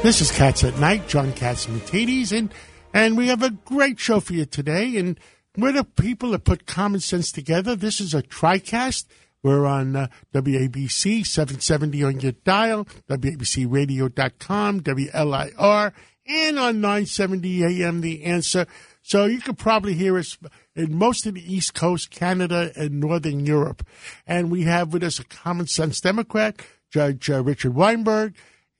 This 0.00 0.20
is 0.20 0.30
Cats 0.30 0.62
at 0.62 0.78
Night, 0.78 1.08
John 1.08 1.32
Catsimatidis, 1.32 2.30
and 2.30 2.54
and 2.94 3.16
we 3.16 3.26
have 3.26 3.42
a 3.42 3.50
great 3.50 3.98
show 3.98 4.20
for 4.20 4.32
you 4.32 4.44
today. 4.44 4.96
And 4.96 5.18
we're 5.56 5.72
the 5.72 5.82
people 5.82 6.30
that 6.30 6.44
put 6.44 6.66
common 6.66 7.00
sense 7.00 7.32
together. 7.32 7.74
This 7.74 8.00
is 8.00 8.14
a 8.14 8.22
TriCast. 8.22 9.06
We're 9.42 9.66
on 9.66 9.96
uh, 9.96 10.06
WABC 10.32 11.26
770 11.26 12.04
on 12.04 12.20
your 12.20 12.30
dial, 12.30 12.84
WABCRadio.com, 13.10 14.80
WLIR, 14.82 15.92
and 16.28 16.58
on 16.60 16.80
970 16.80 17.64
AM 17.64 18.00
The 18.00 18.22
Answer. 18.22 18.68
So 19.02 19.24
you 19.24 19.40
could 19.40 19.58
probably 19.58 19.94
hear 19.94 20.16
us 20.16 20.38
in 20.76 20.96
most 20.96 21.26
of 21.26 21.34
the 21.34 21.52
East 21.54 21.74
Coast, 21.74 22.12
Canada, 22.12 22.70
and 22.76 23.00
Northern 23.00 23.44
Europe. 23.44 23.84
And 24.28 24.48
we 24.48 24.62
have 24.62 24.92
with 24.92 25.02
us 25.02 25.18
a 25.18 25.24
common 25.24 25.66
sense 25.66 26.00
Democrat, 26.00 26.54
Judge 26.88 27.28
uh, 27.28 27.42
Richard 27.42 27.74
Weinberg, 27.74 28.36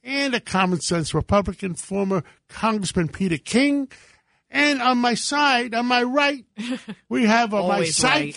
and 0.09 0.35
a 0.35 0.41
common 0.41 0.81
sense 0.81 1.13
Republican, 1.15 1.75
former 1.75 2.25
Congressman 2.49 3.09
Peter 3.09 3.37
King. 3.39 3.89
And 4.51 4.81
on 4.81 4.97
my 4.99 5.13
side, 5.15 5.75
on 5.75 5.87
my 5.87 6.03
right, 6.03 6.45
we 7.11 7.27
have 7.27 7.53
uh, 7.53 7.59
my 7.59 7.75
Always 7.75 8.03
right. 8.03 8.35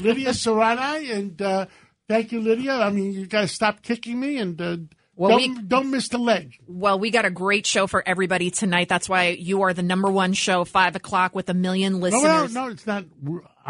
Lydia 0.00 0.30
Serrani. 0.30 1.10
And 1.16 1.40
uh, 1.40 1.66
thank 2.08 2.30
you, 2.32 2.40
Lydia. 2.42 2.74
I 2.74 2.90
mean, 2.90 3.12
you 3.12 3.26
got 3.26 3.40
to 3.42 3.48
stop 3.48 3.80
kicking 3.82 4.20
me 4.20 4.36
and 4.36 4.60
uh, 4.60 4.76
Well, 5.16 5.38
don't, 5.38 5.56
we- 5.56 5.62
don't 5.62 5.90
miss 5.90 6.08
the 6.08 6.18
leg. 6.18 6.56
Well, 6.66 6.98
we 6.98 7.10
got 7.10 7.24
a 7.24 7.30
great 7.30 7.64
show 7.66 7.86
for 7.86 8.02
everybody 8.06 8.50
tonight. 8.50 8.90
That's 8.90 9.08
why 9.08 9.28
you 9.28 9.62
are 9.62 9.72
the 9.72 9.82
number 9.82 10.10
one 10.10 10.34
show, 10.34 10.64
five 10.66 10.94
o'clock, 10.96 11.34
with 11.34 11.48
a 11.48 11.54
million 11.54 11.94
No, 11.94 11.98
listeners. 12.00 12.54
no, 12.54 12.66
no, 12.66 12.70
it's 12.72 12.86
not. 12.86 13.04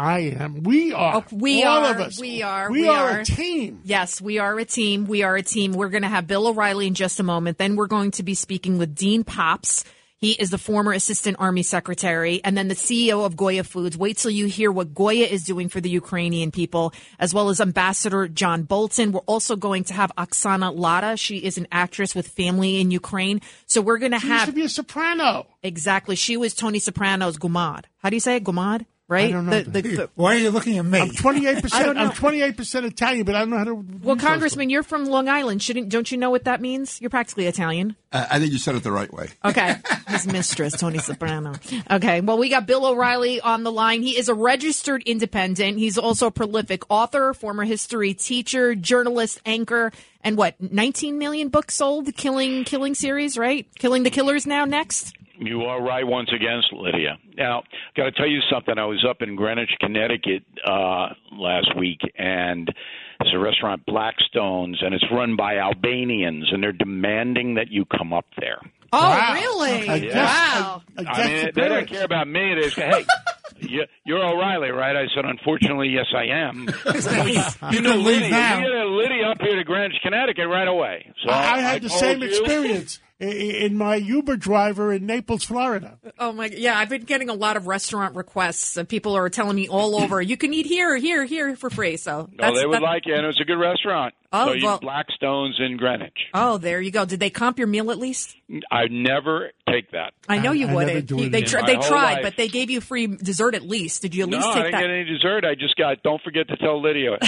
I 0.01 0.19
am. 0.39 0.63
We 0.63 0.93
are. 0.93 1.17
Oh, 1.17 1.23
we 1.31 1.63
All 1.63 1.85
are. 1.85 1.91
of 1.93 1.99
us. 1.99 2.19
We 2.19 2.41
are. 2.41 2.71
We, 2.71 2.81
We 2.81 2.87
are, 2.87 3.09
are. 3.11 3.19
a 3.19 3.25
team. 3.25 3.81
Yes, 3.83 4.19
we 4.19 4.39
are 4.39 4.57
a 4.57 4.65
team. 4.65 5.05
We 5.05 5.21
are 5.21 5.35
a 5.35 5.43
team. 5.43 5.73
We're 5.73 5.89
going 5.89 6.01
to 6.01 6.09
have 6.09 6.25
Bill 6.25 6.47
O'Reilly 6.47 6.87
in 6.87 6.95
just 6.95 7.19
a 7.19 7.23
moment. 7.23 7.59
Then 7.59 7.75
we're 7.75 7.85
going 7.87 8.09
to 8.11 8.23
be 8.23 8.33
speaking 8.33 8.79
with 8.79 8.95
Dean 8.95 9.23
Popps. 9.23 9.83
He 10.17 10.31
is 10.33 10.51
the 10.51 10.59
former 10.59 10.91
assistant 10.93 11.37
army 11.39 11.63
secretary 11.63 12.41
and 12.43 12.55
then 12.55 12.67
the 12.67 12.75
CEO 12.75 13.25
of 13.25 13.35
Goya 13.35 13.63
Foods. 13.63 13.97
Wait 13.97 14.17
till 14.17 14.29
you 14.29 14.45
hear 14.45 14.71
what 14.71 14.93
Goya 14.93 15.25
is 15.25 15.43
doing 15.45 15.67
for 15.67 15.81
the 15.81 15.89
Ukrainian 15.89 16.51
people, 16.51 16.93
as 17.17 17.33
well 17.33 17.49
as 17.49 17.59
Ambassador 17.59 18.27
John 18.27 18.61
Bolton. 18.63 19.13
We're 19.13 19.21
also 19.21 19.55
going 19.55 19.83
to 19.85 19.95
have 19.95 20.11
Oksana 20.17 20.75
Lada. 20.77 21.17
She 21.17 21.37
is 21.37 21.57
an 21.57 21.67
actress 21.71 22.13
with 22.13 22.27
family 22.27 22.79
in 22.79 22.91
Ukraine. 22.91 23.41
So 23.65 23.81
we're 23.81 23.97
going 23.97 24.11
to 24.11 24.19
have. 24.19 24.41
She 24.41 24.45
used 24.45 24.45
to 24.45 24.51
be 24.53 24.65
a 24.65 24.69
soprano. 24.69 25.47
exactly. 25.63 26.15
She 26.15 26.37
was 26.37 26.53
Tony 26.53 26.77
Soprano's 26.79 27.37
Gumad. 27.39 27.85
How 28.03 28.09
do 28.11 28.15
you 28.15 28.19
say 28.19 28.35
it? 28.35 28.43
Gumad? 28.43 28.85
Right? 29.11 29.27
I 29.27 29.31
don't 29.33 29.45
know. 29.45 29.61
The- 29.61 29.69
the- 29.69 29.81
the- 29.81 30.09
Why 30.15 30.35
are 30.35 30.39
you 30.39 30.51
looking 30.51 30.77
at 30.77 30.85
me? 30.85 30.99
I'm 31.01 31.09
28. 31.09 31.61
percent 31.61 31.97
I'm 31.97 32.11
28 32.13 32.55
percent 32.55 32.85
Italian, 32.85 33.25
but 33.25 33.35
I 33.35 33.39
don't 33.39 33.49
know 33.49 33.57
how 33.57 33.63
to. 33.65 33.85
well, 34.01 34.15
Congressman, 34.15 34.69
you're 34.69 34.83
from 34.83 35.03
Long 35.03 35.27
Island. 35.27 35.61
Shouldn't 35.61 35.89
don't 35.89 36.09
you 36.09 36.17
know 36.17 36.29
what 36.29 36.45
that 36.45 36.61
means? 36.61 37.01
You're 37.01 37.09
practically 37.09 37.45
Italian. 37.45 37.97
Uh, 38.13 38.25
I 38.31 38.39
think 38.39 38.53
you 38.53 38.57
said 38.57 38.75
it 38.75 38.83
the 38.83 38.91
right 38.91 39.13
way. 39.13 39.27
Okay. 39.43 39.75
His 40.07 40.25
mistress, 40.27 40.77
Tony 40.77 40.99
Soprano. 40.99 41.53
Okay. 41.89 42.21
Well, 42.21 42.37
we 42.37 42.47
got 42.49 42.65
Bill 42.65 42.85
O'Reilly 42.85 43.41
on 43.41 43.63
the 43.63 43.71
line. 43.71 44.01
He 44.01 44.17
is 44.17 44.29
a 44.29 44.33
registered 44.33 45.03
independent. 45.03 45.77
He's 45.77 45.97
also 45.97 46.27
a 46.27 46.31
prolific 46.31 46.83
author, 46.89 47.33
former 47.33 47.65
history 47.65 48.13
teacher, 48.13 48.75
journalist, 48.75 49.41
anchor, 49.45 49.91
and 50.23 50.37
what, 50.37 50.55
19 50.61 51.17
million 51.17 51.49
books 51.49 51.75
sold? 51.75 52.13
Killing, 52.15 52.63
killing 52.63 52.95
series, 52.95 53.37
right? 53.37 53.67
Killing 53.75 54.03
the 54.03 54.09
Killers 54.09 54.45
now 54.47 54.65
next? 54.65 55.13
You 55.43 55.63
are 55.63 55.81
right 55.81 56.05
once 56.05 56.29
again, 56.35 56.61
Lydia. 56.71 57.17
Now, 57.35 57.63
got 57.97 58.03
to 58.03 58.11
tell 58.11 58.27
you 58.27 58.39
something. 58.51 58.77
I 58.77 58.85
was 58.85 59.03
up 59.09 59.23
in 59.23 59.35
Greenwich, 59.35 59.71
Connecticut 59.79 60.43
uh, 60.63 61.07
last 61.31 61.75
week, 61.79 61.99
and 62.15 62.71
there's 63.19 63.33
a 63.33 63.39
restaurant, 63.39 63.81
Blackstones, 63.87 64.83
and 64.85 64.93
it's 64.93 65.03
run 65.11 65.35
by 65.35 65.57
Albanians, 65.57 66.47
and 66.51 66.61
they're 66.61 66.71
demanding 66.71 67.55
that 67.55 67.71
you 67.71 67.85
come 67.85 68.13
up 68.13 68.25
there. 68.39 68.59
Oh, 68.93 68.99
Wow. 68.99 69.33
really? 69.33 69.89
I 69.89 69.99
guess- 69.99 70.15
wow. 70.15 70.81
I, 70.97 71.01
I 71.01 71.11
I 71.23 71.27
mean, 71.27 71.51
they 71.55 71.67
don't 71.69 71.87
care 71.89 72.03
about 72.03 72.27
me. 72.27 72.55
They 72.61 72.69
say, 72.69 72.87
hey, 72.89 73.05
you- 73.67 73.85
you're 74.05 74.23
O'Reilly, 74.23 74.69
right? 74.69 74.95
I 74.95 75.05
said, 75.15 75.25
unfortunately, 75.25 75.89
yes, 75.89 76.05
I 76.15 76.25
am. 76.25 76.67
you 76.85 77.81
can 77.81 78.03
leave 78.03 78.21
Lydia, 78.21 78.29
now. 78.29 78.59
You 78.59 78.65
get 78.65 78.85
Lydia 78.85 79.25
up 79.31 79.37
here 79.41 79.55
to 79.55 79.63
Greenwich, 79.63 79.93
Connecticut 80.03 80.47
right 80.47 80.67
away. 80.67 81.11
So 81.25 81.31
I 81.31 81.59
had 81.61 81.81
the 81.81 81.89
same 81.89 82.21
you- 82.21 82.27
experience 82.27 82.99
i- 83.01 83.05
i- 83.05 83.07
in 83.21 83.77
my 83.77 83.95
Uber 83.95 84.35
driver 84.35 84.91
in 84.91 85.05
Naples, 85.05 85.43
Florida. 85.43 85.97
Oh 86.17 86.31
my! 86.33 86.47
Yeah, 86.47 86.77
I've 86.77 86.89
been 86.89 87.03
getting 87.03 87.29
a 87.29 87.33
lot 87.33 87.55
of 87.55 87.67
restaurant 87.67 88.15
requests. 88.15 88.77
Uh, 88.77 88.83
people 88.83 89.15
are 89.15 89.29
telling 89.29 89.55
me 89.55 89.67
all 89.67 89.95
over, 89.95 90.21
you 90.21 90.37
can 90.37 90.53
eat 90.53 90.65
here, 90.65 90.95
here, 90.97 91.23
here 91.25 91.55
for 91.55 91.69
free. 91.69 91.97
So 91.97 92.27
No, 92.31 92.45
that's, 92.45 92.59
they 92.59 92.65
would 92.65 92.75
that- 92.77 92.81
like 92.81 93.05
you, 93.05 93.13
and 93.13 93.23
it 93.23 93.27
was 93.27 93.39
a 93.39 93.45
good 93.45 93.59
restaurant. 93.59 94.13
Oh, 94.33 94.57
so 94.57 94.65
well- 94.65 94.79
Blackstones 94.79 95.59
in 95.59 95.77
Greenwich. 95.77 96.17
Oh, 96.33 96.57
there 96.57 96.81
you 96.81 96.89
go. 96.89 97.05
Did 97.05 97.19
they 97.19 97.29
comp 97.29 97.57
your 97.59 97.67
meal 97.67 97.91
at 97.91 97.99
least? 97.99 98.35
I 98.71 98.87
never 98.89 99.51
take 99.69 99.91
that. 99.91 100.13
I 100.29 100.39
know 100.39 100.51
you 100.53 100.67
I 100.69 100.73
wouldn't. 100.73 101.05
do 101.05 101.19
it 101.19 101.31
They, 101.31 101.41
tr- 101.43 101.59
they 101.65 101.75
tried, 101.75 102.13
life. 102.15 102.23
but 102.23 102.37
they 102.37 102.47
gave 102.47 102.69
you 102.69 102.79
free 102.81 103.07
dessert 103.07 103.55
at 103.55 103.63
least. 103.63 104.01
Did 104.01 104.15
you 104.15 104.23
at 104.23 104.29
No, 104.29 104.37
least 104.37 104.47
I 104.49 104.55
didn't 104.55 104.71
that? 104.71 104.81
get 104.81 104.89
any 104.89 105.03
dessert. 105.03 105.45
I 105.45 105.55
just 105.55 105.75
got. 105.75 106.01
Don't 106.01 106.21
forget 106.23 106.47
to 106.47 106.55
tell 106.57 106.81
Lydia. 106.81 107.17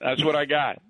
That's 0.00 0.22
what 0.22 0.36
I 0.36 0.44
got. 0.44 0.80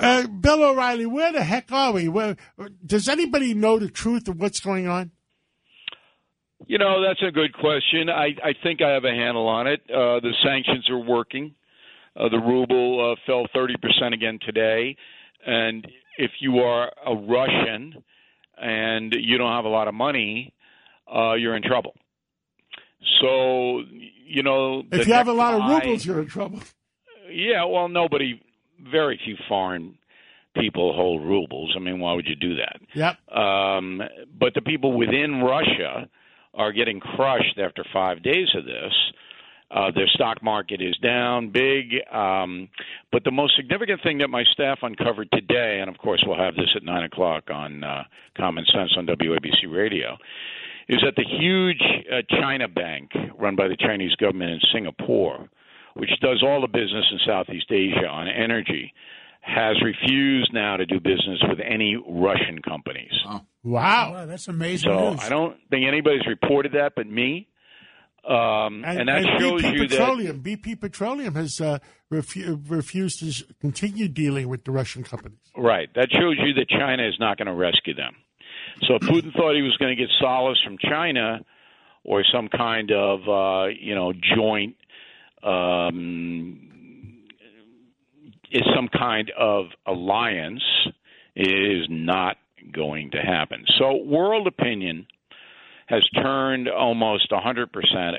Uh, 0.00 0.26
Bill 0.26 0.64
O'Reilly, 0.64 1.04
where 1.06 1.32
the 1.32 1.44
heck 1.44 1.70
are 1.70 1.92
we? 1.92 2.08
Where, 2.08 2.36
does 2.84 3.08
anybody 3.08 3.52
know 3.52 3.78
the 3.78 3.90
truth 3.90 4.28
of 4.28 4.40
what's 4.40 4.60
going 4.60 4.88
on? 4.88 5.10
You 6.66 6.78
know, 6.78 7.02
that's 7.06 7.22
a 7.26 7.30
good 7.30 7.52
question. 7.52 8.08
I, 8.08 8.28
I 8.42 8.52
think 8.62 8.80
I 8.82 8.90
have 8.90 9.04
a 9.04 9.10
handle 9.10 9.46
on 9.48 9.66
it. 9.66 9.80
Uh, 9.88 10.20
the 10.20 10.32
sanctions 10.42 10.88
are 10.88 10.98
working. 10.98 11.54
Uh, 12.16 12.28
the 12.28 12.38
ruble 12.38 13.12
uh, 13.12 13.16
fell 13.26 13.46
30% 13.54 14.14
again 14.14 14.38
today. 14.44 14.96
And 15.46 15.86
if 16.18 16.30
you 16.40 16.58
are 16.58 16.90
a 17.06 17.14
Russian 17.14 18.02
and 18.56 19.14
you 19.18 19.38
don't 19.38 19.52
have 19.52 19.64
a 19.64 19.68
lot 19.68 19.88
of 19.88 19.94
money, 19.94 20.54
uh, 21.14 21.34
you're 21.34 21.56
in 21.56 21.62
trouble. 21.62 21.94
So, 23.20 23.80
you 24.26 24.42
know. 24.42 24.82
If 24.92 25.06
you 25.06 25.14
have 25.14 25.28
a 25.28 25.32
lot 25.32 25.54
of 25.54 25.68
rubles, 25.68 26.04
you're 26.04 26.20
in 26.20 26.26
trouble. 26.26 26.60
Yeah, 27.30 27.64
well, 27.64 27.88
nobody, 27.88 28.40
very 28.90 29.20
few 29.24 29.36
foreign 29.48 29.96
people 30.56 30.92
hold 30.94 31.22
rubles. 31.22 31.72
I 31.76 31.80
mean, 31.80 32.00
why 32.00 32.14
would 32.14 32.26
you 32.26 32.36
do 32.36 32.56
that? 32.56 32.80
Yep. 32.94 33.36
Um, 33.36 34.02
but 34.38 34.54
the 34.54 34.62
people 34.62 34.96
within 34.96 35.42
Russia 35.42 36.08
are 36.54 36.72
getting 36.72 37.00
crushed 37.00 37.58
after 37.58 37.84
five 37.92 38.22
days 38.22 38.48
of 38.54 38.64
this. 38.64 38.92
Uh, 39.70 39.92
their 39.94 40.08
stock 40.08 40.42
market 40.42 40.82
is 40.82 40.96
down 40.98 41.50
big. 41.50 41.94
Um, 42.12 42.68
but 43.12 43.22
the 43.22 43.30
most 43.30 43.54
significant 43.54 44.02
thing 44.02 44.18
that 44.18 44.28
my 44.28 44.42
staff 44.52 44.80
uncovered 44.82 45.28
today, 45.32 45.78
and 45.80 45.88
of 45.88 45.96
course 45.98 46.22
we'll 46.26 46.38
have 46.38 46.56
this 46.56 46.70
at 46.74 46.82
9 46.82 47.04
o'clock 47.04 47.44
on 47.52 47.84
uh, 47.84 48.02
Common 48.36 48.64
Sense 48.72 48.92
on 48.96 49.06
WABC 49.06 49.72
Radio, 49.72 50.16
is 50.88 51.00
that 51.04 51.14
the 51.14 51.24
huge 51.24 51.82
uh, 52.12 52.22
China 52.40 52.66
bank 52.66 53.12
run 53.38 53.54
by 53.54 53.68
the 53.68 53.76
Chinese 53.76 54.14
government 54.16 54.50
in 54.50 54.60
Singapore, 54.72 55.48
which 55.94 56.10
does 56.20 56.42
all 56.42 56.60
the 56.60 56.68
business 56.68 57.04
in 57.10 57.18
Southeast 57.26 57.70
Asia 57.70 58.06
on 58.06 58.28
energy, 58.28 58.92
has 59.40 59.76
refused 59.82 60.52
now 60.52 60.76
to 60.76 60.86
do 60.86 61.00
business 61.00 61.42
with 61.48 61.58
any 61.60 61.96
Russian 62.08 62.60
companies. 62.62 63.12
Wow. 63.24 63.46
Wow, 63.62 64.26
that's 64.26 64.48
amazing 64.48 64.90
So 64.90 65.10
news. 65.10 65.20
I 65.22 65.28
don't 65.28 65.56
think 65.70 65.86
anybody's 65.86 66.26
reported 66.26 66.72
that 66.72 66.92
but 66.96 67.06
me. 67.06 67.48
Um, 68.22 68.84
and, 68.84 69.08
that 69.08 69.24
shows 69.38 69.62
BP 69.62 69.72
you 69.72 69.88
that 69.88 69.90
Petroleum, 69.90 70.42
BP 70.42 70.80
Petroleum 70.80 71.34
has 71.36 71.58
uh, 71.58 71.78
refu- 72.12 72.70
refused 72.70 73.20
to 73.20 73.54
continue 73.60 74.08
dealing 74.08 74.48
with 74.48 74.64
the 74.64 74.72
Russian 74.72 75.04
companies. 75.04 75.38
right. 75.56 75.88
That 75.94 76.08
shows 76.12 76.36
you 76.38 76.52
that 76.54 76.68
China 76.68 77.06
is 77.08 77.16
not 77.18 77.38
going 77.38 77.46
to 77.46 77.54
rescue 77.54 77.94
them. 77.94 78.14
So 78.82 78.96
if 78.96 79.02
Putin 79.02 79.32
thought 79.32 79.54
he 79.54 79.62
was 79.62 79.76
going 79.78 79.96
to 79.96 80.00
get 80.00 80.10
solace 80.20 80.58
from 80.62 80.76
China 80.78 81.40
or 82.04 82.22
some 82.32 82.48
kind 82.48 82.90
of 82.92 83.20
uh, 83.28 83.66
you 83.68 83.94
know 83.94 84.12
joint 84.12 84.76
um, 85.42 86.60
is 88.50 88.62
some 88.74 88.88
kind 88.88 89.30
of 89.38 89.66
alliance 89.86 90.62
is 91.36 91.86
not 91.88 92.36
going 92.72 93.10
to 93.12 93.18
happen. 93.18 93.64
So 93.78 93.96
world 93.96 94.46
opinion 94.46 95.06
has 95.90 96.08
turned 96.10 96.68
almost 96.68 97.30
100% 97.32 97.66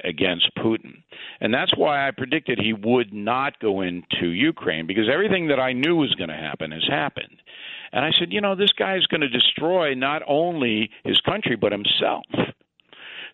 against 0.04 0.52
Putin. 0.58 1.04
And 1.40 1.54
that's 1.54 1.72
why 1.78 2.06
I 2.06 2.12
predicted 2.12 2.60
he 2.60 2.74
would 2.74 3.14
not 3.14 3.60
go 3.60 3.80
into 3.80 4.28
Ukraine 4.28 4.88
because 4.88 5.08
everything 5.12 5.48
that 5.48 5.60
I 5.60 5.72
knew 5.72 5.96
was 5.96 6.14
going 6.16 6.30
to 6.30 6.36
happen 6.36 6.72
has 6.72 6.84
happened. 6.90 7.42
And 7.94 8.04
I 8.04 8.12
said, 8.20 8.34
you 8.34 8.42
know, 8.42 8.56
this 8.56 8.74
guy 8.74 8.98
is 8.98 9.08
going 9.08 9.22
to 9.22 9.30
destroy 9.30 9.94
not 9.94 10.22
only 10.28 10.90
his 11.06 11.20
country, 11.22 11.56
but 11.56 11.72
himself. 11.72 12.26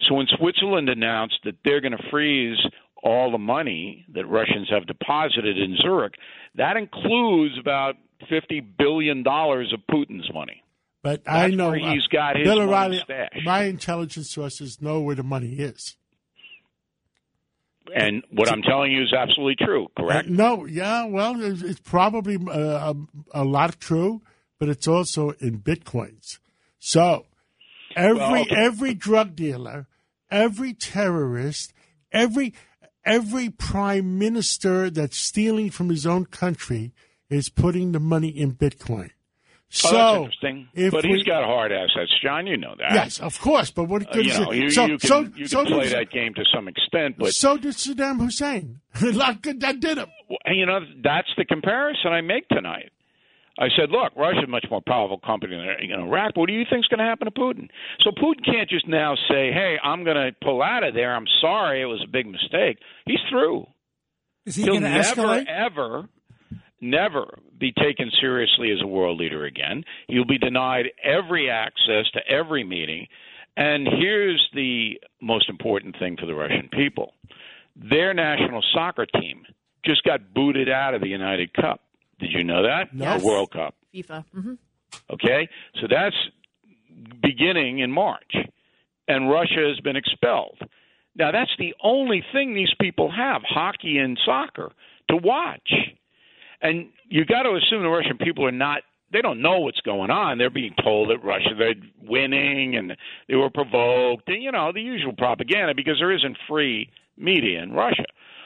So 0.01 0.13
when 0.13 0.27
Switzerland 0.27 0.89
announced 0.89 1.39
that 1.43 1.55
they're 1.65 1.81
going 1.81 1.97
to 1.97 2.09
freeze 2.11 2.59
all 3.03 3.31
the 3.31 3.37
money 3.37 4.05
that 4.13 4.25
Russians 4.25 4.67
have 4.69 4.85
deposited 4.87 5.57
in 5.57 5.77
Zurich, 5.81 6.13
that 6.55 6.77
includes 6.77 7.57
about 7.59 7.95
$50 8.31 8.65
billion 8.77 9.19
of 9.19 9.79
Putin's 9.91 10.31
money. 10.33 10.63
But 11.03 11.21
I 11.27 11.49
know 11.49 11.69
uh, 11.69 11.73
he's 11.73 12.05
got 12.07 12.35
his 12.35 12.45
Bill 12.45 12.65
money 12.65 13.01
O'Reilly. 13.07 13.29
My 13.45 13.63
intelligence 13.63 14.31
sources 14.31 14.81
know 14.81 14.99
where 14.99 15.15
the 15.15 15.23
money 15.23 15.53
is. 15.53 15.95
And 17.95 18.23
what 18.31 18.51
I'm 18.51 18.61
telling 18.61 18.91
you 18.91 19.03
is 19.03 19.13
absolutely 19.13 19.55
true, 19.65 19.87
correct? 19.97 20.27
Uh, 20.27 20.31
no, 20.33 20.65
yeah, 20.65 21.05
well, 21.05 21.41
it's, 21.41 21.61
it's 21.61 21.79
probably 21.79 22.35
uh, 22.35 22.93
a, 22.93 23.41
a 23.41 23.43
lot 23.45 23.79
true, 23.79 24.21
but 24.59 24.67
it's 24.67 24.87
also 24.87 25.29
in 25.39 25.59
bitcoins. 25.59 26.39
So 26.79 27.25
every 27.95 28.19
Well, 28.19 28.41
okay. 28.41 28.55
every 28.55 28.93
drug 28.93 29.35
dealer, 29.35 29.87
every 30.29 30.73
terrorist, 30.73 31.73
every 32.11 32.53
every 33.07 33.49
prime 33.49 34.19
minister 34.19 34.89
that's 34.89 35.17
stealing 35.17 35.71
from 35.71 35.89
his 35.89 36.05
own 36.05 36.25
country 36.25 36.93
is 37.29 37.49
putting 37.49 37.91
the 37.93 37.99
money 37.99 38.29
in 38.29 38.53
Bitcoin. 38.53 39.09
So 39.69 39.89
Oh, 39.89 39.93
that's 40.23 40.35
interesting. 40.41 40.69
but 40.91 41.03
we- 41.03 41.15
he's 41.15 41.23
got 41.23 41.43
hard 41.43 41.73
assets, 41.73 42.11
John. 42.23 42.47
You 42.47 42.55
know 42.55 42.73
that. 42.79 42.93
Yes, 42.93 43.19
of 43.19 43.37
course. 43.41 43.69
But 43.69 43.85
what 43.85 44.03
Uh, 44.15 44.19
you 44.21 44.29
is 44.31 44.39
know, 44.39 44.51
it? 44.51 44.57
you, 44.57 44.69
so, 44.69 44.85
you 44.85 44.97
can, 44.97 45.07
so, 45.09 45.19
you 45.35 45.45
so 45.47 45.63
can 45.65 45.73
play 45.73 45.89
that 45.89 46.09
game 46.09 46.33
to 46.35 46.45
some 46.53 46.69
extent, 46.69 47.15
but 47.17 47.33
so 47.33 47.57
did 47.57 47.73
Saddam 47.73 48.21
Hussein. 48.21 48.79
That 49.01 49.77
did 49.81 49.97
him. 49.97 50.07
Well, 50.29 50.39
you 50.55 50.65
know 50.65 50.79
that's 51.03 51.27
the 51.37 51.43
comparison 51.43 52.13
I 52.13 52.21
make 52.21 52.47
tonight. 52.47 52.91
I 53.59 53.69
said, 53.75 53.89
look, 53.89 54.13
Russia's 54.15 54.43
a 54.43 54.47
much 54.47 54.65
more 54.69 54.81
powerful 54.85 55.19
company 55.19 55.55
than 55.55 55.89
you 55.89 55.97
know, 55.97 56.03
Iraq. 56.05 56.35
What 56.35 56.47
do 56.47 56.53
you 56.53 56.63
think's 56.69 56.87
going 56.87 56.99
to 56.99 57.05
happen 57.05 57.25
to 57.25 57.31
Putin? 57.31 57.69
So 58.01 58.11
Putin 58.11 58.45
can't 58.45 58.69
just 58.69 58.87
now 58.87 59.15
say, 59.29 59.51
"Hey, 59.51 59.77
I'm 59.83 60.03
going 60.03 60.15
to 60.17 60.31
pull 60.43 60.61
out 60.61 60.83
of 60.83 60.93
there. 60.93 61.15
I'm 61.15 61.25
sorry, 61.41 61.81
it 61.81 61.85
was 61.85 62.03
a 62.03 62.11
big 62.11 62.27
mistake." 62.27 62.77
He's 63.05 63.19
through. 63.29 63.65
Is 64.45 64.55
he 64.55 64.63
He'll 64.63 64.79
never, 64.79 64.99
escalate? 64.99 65.45
ever, 65.47 66.07
never 66.79 67.39
be 67.59 67.71
taken 67.71 68.11
seriously 68.21 68.71
as 68.71 68.79
a 68.81 68.87
world 68.87 69.19
leader 69.19 69.45
again. 69.45 69.83
He'll 70.07 70.23
be 70.25 70.37
denied 70.37 70.85
every 71.03 71.49
access 71.49 72.05
to 72.13 72.19
every 72.29 72.63
meeting. 72.63 73.07
And 73.57 73.87
here's 73.87 74.47
the 74.53 75.01
most 75.19 75.49
important 75.49 75.97
thing 75.97 76.15
for 76.19 76.27
the 76.27 76.35
Russian 76.35 76.69
people 76.71 77.13
their 77.75 78.13
national 78.13 78.63
soccer 78.73 79.05
team 79.05 79.43
just 79.85 80.03
got 80.03 80.33
booted 80.33 80.69
out 80.69 80.93
of 80.93 81.01
the 81.01 81.07
United 81.07 81.53
Cup. 81.53 81.81
Did 82.19 82.31
you 82.31 82.43
know 82.43 82.63
that? 82.63 82.89
Yes. 82.93 83.21
The 83.21 83.27
World 83.27 83.51
Cup. 83.51 83.75
FIFA. 83.93 84.25
hmm 84.33 84.53
Okay? 85.09 85.47
So 85.79 85.87
that's 85.89 86.15
beginning 87.21 87.79
in 87.79 87.91
March. 87.91 88.35
And 89.07 89.29
Russia 89.29 89.67
has 89.67 89.79
been 89.79 89.95
expelled. 89.95 90.57
Now, 91.15 91.31
that's 91.31 91.51
the 91.57 91.73
only 91.83 92.23
thing 92.31 92.53
these 92.53 92.73
people 92.79 93.11
have 93.11 93.41
hockey 93.47 93.97
and 93.97 94.19
soccer 94.25 94.71
to 95.09 95.15
watch. 95.15 95.73
And 96.61 96.89
you 97.07 97.25
got 97.25 97.43
to 97.43 97.55
assume 97.55 97.83
the 97.83 97.89
Russian 97.89 98.17
people 98.17 98.45
are 98.45 98.51
not. 98.51 98.81
They 99.11 99.21
don't 99.21 99.41
know 99.41 99.59
what's 99.59 99.79
going 99.81 100.11
on. 100.11 100.37
They're 100.37 100.49
being 100.49 100.75
told 100.83 101.09
that 101.09 101.23
Russia 101.23 101.51
they're 101.57 101.75
winning 102.03 102.75
and 102.75 102.95
they 103.29 103.35
were 103.35 103.49
provoked, 103.49 104.27
and 104.27 104.43
you 104.43 104.51
know 104.51 104.71
the 104.73 104.81
usual 104.81 105.13
propaganda 105.13 105.73
because 105.73 105.95
there 105.99 106.11
isn't 106.11 106.37
free 106.47 106.89
media 107.15 107.63
in 107.63 107.71
Russia. 107.71 108.03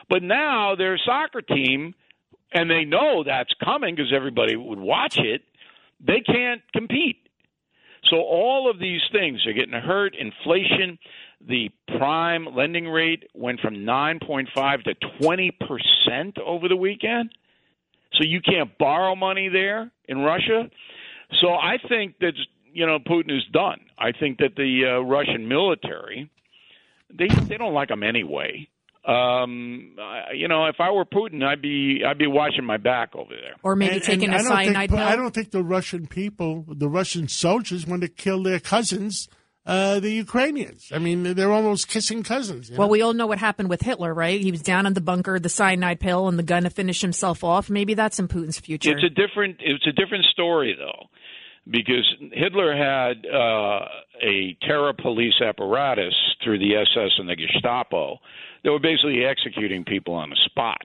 But 0.07 0.21
now 0.21 0.75
their 0.75 0.99
soccer 1.03 1.41
team, 1.41 1.95
and 2.51 2.69
they 2.69 2.85
know 2.85 3.23
that's 3.23 3.53
coming 3.63 3.95
because 3.95 4.11
everybody 4.13 4.55
would 4.55 4.79
watch 4.79 5.17
it. 5.17 5.41
They 5.99 6.21
can't 6.21 6.61
compete. 6.73 7.17
So 8.09 8.17
all 8.17 8.69
of 8.69 8.79
these 8.79 9.01
things 9.11 9.45
are 9.45 9.53
getting 9.53 9.73
hurt. 9.73 10.15
Inflation, 10.15 10.97
the 11.47 11.69
prime 11.97 12.47
lending 12.55 12.87
rate 12.87 13.29
went 13.33 13.59
from 13.59 13.75
9.5 13.75 14.83
to 14.83 14.93
20 15.21 15.51
percent 15.51 16.37
over 16.39 16.67
the 16.67 16.75
weekend. 16.75 17.31
So 18.13 18.23
you 18.23 18.41
can't 18.41 18.77
borrow 18.77 19.15
money 19.15 19.47
there 19.49 19.91
in 20.07 20.19
Russia. 20.19 20.69
So 21.39 21.53
I 21.53 21.77
think 21.87 22.19
that 22.19 22.33
you 22.73 22.85
know 22.85 22.99
Putin 22.99 23.35
is 23.35 23.45
done. 23.53 23.79
I 23.97 24.11
think 24.11 24.39
that 24.39 24.55
the 24.55 24.97
uh, 24.97 24.99
Russian 25.01 25.47
military 25.47 26.29
they 27.17 27.27
they 27.27 27.57
don't 27.57 27.73
like 27.73 27.89
him 27.89 28.03
anyway. 28.03 28.67
Um, 29.03 29.95
I, 29.99 30.33
you 30.35 30.47
know, 30.47 30.65
if 30.67 30.75
I 30.79 30.91
were 30.91 31.05
Putin, 31.05 31.43
I'd 31.43 31.61
be 31.61 32.03
I'd 32.07 32.17
be 32.19 32.27
watching 32.27 32.65
my 32.65 32.77
back 32.77 33.15
over 33.15 33.31
there. 33.31 33.55
Or 33.63 33.75
maybe 33.75 33.95
And- 33.95 34.03
taking 34.03 34.25
and 34.29 34.33
a 34.33 34.35
I 34.35 34.41
don't 34.41 34.47
think- 34.57 34.65
cyanide 34.65 34.89
pill. 34.89 34.99
I 34.99 35.15
don't 35.15 35.33
think 35.33 35.51
the 35.51 35.63
Russian 35.63 36.05
people, 36.07 36.65
the 36.67 36.87
Russian 36.89 37.27
soldiers, 37.27 37.87
want 37.87 38.03
to 38.03 38.07
kill 38.07 38.43
their 38.43 38.59
cousins, 38.59 39.27
uh, 39.65 39.99
the 39.99 40.11
Ukrainians. 40.11 40.91
I 40.93 40.99
mean, 40.99 41.23
they're 41.23 41.51
almost 41.51 41.87
kissing 41.87 42.21
cousins. 42.23 42.69
you 42.69 42.77
Well, 42.77 42.87
know? 42.87 42.91
we 42.91 43.01
all 43.01 43.13
know 43.13 43.25
what 43.27 43.39
happened 43.39 43.69
with 43.69 43.81
Hitler, 43.81 44.13
right? 44.13 44.39
He 44.39 44.51
was 44.51 44.61
down 44.61 44.85
in 44.85 44.93
the 44.93 45.01
bunker, 45.01 45.39
the 45.39 45.49
cyanide 45.49 45.99
pill, 45.99 46.27
and 46.27 46.37
the 46.37 46.43
gun 46.43 46.63
to 46.63 46.69
finish 46.69 47.01
himself 47.01 47.43
off. 47.43 47.69
Maybe 47.71 47.95
that's 47.95 48.19
in 48.19 48.27
Putin's 48.27 48.59
future. 48.59 48.91
It's 48.91 49.03
a 49.03 49.09
different 49.09 49.57
it's 49.61 49.85
a 49.87 49.91
different 49.91 50.25
story 50.25 50.75
though, 50.77 51.09
because 51.69 52.15
Hitler 52.31 52.75
had 52.75 53.25
uh, 53.25 53.85
a 54.23 54.57
terror 54.61 54.93
police 54.93 55.39
apparatus 55.41 56.13
through 56.43 56.59
the 56.59 56.75
SS 56.75 57.11
and 57.17 57.29
the 57.29 57.35
Gestapo 57.35 58.17
that 58.63 58.71
were 58.71 58.79
basically 58.79 59.25
executing 59.25 59.83
people 59.83 60.13
on 60.13 60.29
the 60.29 60.37
spot. 60.45 60.81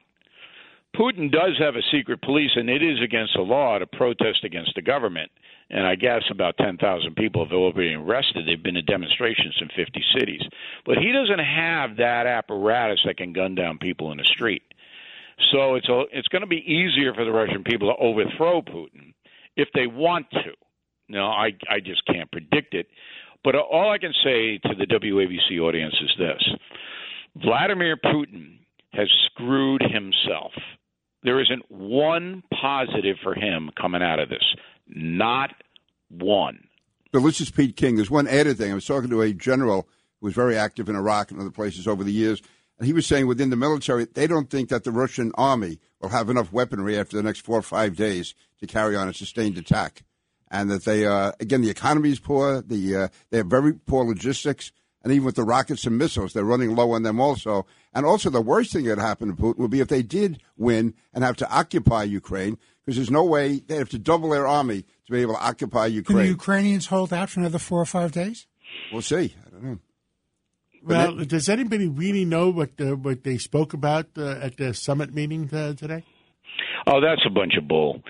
Putin 0.94 1.30
does 1.30 1.52
have 1.58 1.76
a 1.76 1.82
secret 1.92 2.22
police, 2.22 2.50
and 2.54 2.70
it 2.70 2.82
is 2.82 3.02
against 3.02 3.34
the 3.36 3.42
law 3.42 3.78
to 3.78 3.86
protest 3.86 4.44
against 4.44 4.74
the 4.74 4.82
government. 4.82 5.30
And 5.68 5.86
I 5.86 5.94
guess 5.94 6.22
about 6.30 6.56
10,000 6.58 7.14
people 7.16 7.44
have 7.44 7.52
already 7.52 7.90
been 7.90 8.00
arrested. 8.00 8.46
They've 8.46 8.62
been 8.62 8.76
in 8.76 8.84
demonstrations 8.84 9.56
in 9.60 9.68
50 9.76 10.04
cities. 10.16 10.42
But 10.86 10.98
he 10.98 11.12
doesn't 11.12 11.44
have 11.44 11.96
that 11.96 12.26
apparatus 12.26 13.00
that 13.04 13.18
can 13.18 13.32
gun 13.32 13.54
down 13.54 13.78
people 13.78 14.12
in 14.12 14.18
the 14.18 14.24
street. 14.24 14.62
So 15.52 15.74
it's 15.74 15.88
a, 15.88 16.04
it's 16.12 16.28
going 16.28 16.42
to 16.42 16.48
be 16.48 16.64
easier 16.64 17.12
for 17.12 17.24
the 17.24 17.32
Russian 17.32 17.62
people 17.62 17.92
to 17.92 18.00
overthrow 18.00 18.62
Putin 18.62 19.12
if 19.56 19.68
they 19.74 19.86
want 19.86 20.30
to. 20.30 20.52
No, 21.08 21.26
I 21.26 21.52
I 21.68 21.80
just 21.80 22.04
can't 22.06 22.30
predict 22.30 22.74
it. 22.74 22.88
But 23.44 23.54
all 23.54 23.90
I 23.90 23.98
can 23.98 24.12
say 24.24 24.58
to 24.58 24.74
the 24.74 24.86
WABC 24.86 25.60
audience 25.60 25.94
is 26.02 26.10
this: 26.18 26.56
Vladimir 27.36 27.96
Putin 27.96 28.58
has 28.92 29.08
screwed 29.26 29.82
himself. 29.82 30.52
There 31.22 31.40
isn't 31.40 31.70
one 31.70 32.42
positive 32.60 33.16
for 33.22 33.34
him 33.34 33.70
coming 33.80 34.02
out 34.02 34.18
of 34.18 34.28
this. 34.28 34.44
Not 34.88 35.50
one. 36.08 36.68
Bill, 37.12 37.22
this 37.22 37.40
is 37.40 37.50
Pete 37.50 37.76
King. 37.76 37.96
There's 37.96 38.10
one 38.10 38.28
added 38.28 38.58
thing. 38.58 38.70
I 38.70 38.74
was 38.74 38.86
talking 38.86 39.10
to 39.10 39.22
a 39.22 39.32
general 39.32 39.88
who 40.20 40.26
was 40.26 40.34
very 40.34 40.56
active 40.56 40.88
in 40.88 40.96
Iraq 40.96 41.30
and 41.30 41.40
other 41.40 41.50
places 41.50 41.86
over 41.86 42.04
the 42.04 42.12
years, 42.12 42.42
and 42.78 42.86
he 42.86 42.92
was 42.92 43.06
saying 43.06 43.26
within 43.26 43.50
the 43.50 43.56
military, 43.56 44.06
they 44.06 44.26
don't 44.26 44.50
think 44.50 44.68
that 44.68 44.84
the 44.84 44.92
Russian 44.92 45.32
army 45.34 45.78
will 46.00 46.10
have 46.10 46.30
enough 46.30 46.52
weaponry 46.52 46.98
after 46.98 47.16
the 47.16 47.22
next 47.22 47.40
four 47.40 47.58
or 47.58 47.62
five 47.62 47.96
days 47.96 48.34
to 48.60 48.66
carry 48.66 48.96
on 48.96 49.08
a 49.08 49.14
sustained 49.14 49.58
attack. 49.58 50.04
And 50.50 50.70
that 50.70 50.84
they, 50.84 51.04
are 51.04 51.34
again, 51.40 51.62
the 51.62 51.70
economy 51.70 52.10
is 52.10 52.20
poor. 52.20 52.62
The, 52.62 52.96
uh, 52.96 53.08
they 53.30 53.38
have 53.38 53.46
very 53.46 53.74
poor 53.74 54.04
logistics. 54.04 54.72
And 55.02 55.12
even 55.12 55.24
with 55.24 55.36
the 55.36 55.44
rockets 55.44 55.84
and 55.86 55.98
missiles, 55.98 56.32
they're 56.32 56.44
running 56.44 56.74
low 56.74 56.90
on 56.92 57.02
them 57.04 57.20
also. 57.20 57.66
And 57.94 58.04
also, 58.04 58.28
the 58.28 58.40
worst 58.40 58.72
thing 58.72 58.84
that 58.86 58.98
happened 58.98 59.36
to 59.36 59.42
Putin 59.42 59.58
would 59.58 59.70
be 59.70 59.80
if 59.80 59.88
they 59.88 60.02
did 60.02 60.40
win 60.56 60.94
and 61.14 61.22
have 61.22 61.36
to 61.36 61.48
occupy 61.48 62.02
Ukraine, 62.02 62.58
because 62.84 62.96
there's 62.96 63.10
no 63.10 63.24
way 63.24 63.60
they 63.60 63.76
have 63.76 63.88
to 63.90 63.98
double 63.98 64.30
their 64.30 64.46
army 64.46 64.82
to 64.82 65.12
be 65.12 65.20
able 65.20 65.34
to 65.34 65.40
occupy 65.40 65.86
Ukraine. 65.86 66.18
Can 66.18 66.24
the 66.24 66.30
Ukrainians 66.30 66.86
hold 66.86 67.12
out 67.12 67.30
for 67.30 67.40
another 67.40 67.58
four 67.58 67.80
or 67.80 67.86
five 67.86 68.12
days? 68.12 68.46
We'll 68.92 69.02
see. 69.02 69.34
I 69.46 69.50
don't 69.50 69.62
know. 69.62 69.78
well, 70.82 71.24
does 71.24 71.48
anybody 71.48 71.88
really 71.88 72.24
know 72.24 72.50
what 72.50 72.70
uh, 72.80 72.96
what 72.96 73.24
they 73.24 73.38
spoke 73.38 73.72
about 73.74 74.06
uh, 74.16 74.38
at 74.42 74.56
the 74.56 74.74
summit 74.74 75.14
meeting 75.14 75.48
uh, 75.52 75.74
today? 75.74 76.04
Oh, 76.88 77.00
that's 77.00 77.22
a 77.26 77.30
bunch 77.30 77.56
of 77.56 77.66
bull. 77.66 78.00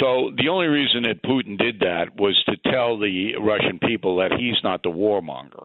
So 0.00 0.30
the 0.36 0.48
only 0.48 0.66
reason 0.66 1.02
that 1.02 1.22
Putin 1.22 1.58
did 1.58 1.80
that 1.80 2.16
was 2.16 2.42
to 2.46 2.56
tell 2.70 2.98
the 2.98 3.36
Russian 3.36 3.78
people 3.78 4.16
that 4.16 4.32
he's 4.32 4.56
not 4.64 4.82
the 4.82 4.88
warmonger, 4.88 5.64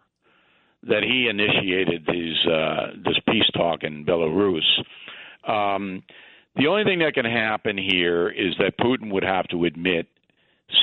that 0.84 1.04
he 1.04 1.30
initiated 1.30 2.06
these 2.12 2.46
uh, 2.46 2.88
this 3.06 3.18
peace 3.30 3.50
talk 3.56 3.84
in 3.84 4.06
Belarus. 4.06 4.66
Um, 5.48 6.04
the 6.58 6.68
only 6.68 6.84
thing 6.84 7.00
that 7.00 7.14
can 7.14 7.26
happen 7.26 7.78
here 7.78 8.30
is 8.30 8.54
that 8.60 8.78
Putin 8.80 9.12
would 9.14 9.24
have 9.24 9.48
to 9.50 9.66
admit 9.66 10.08